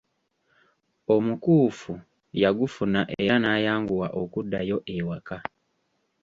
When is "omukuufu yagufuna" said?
1.15-3.01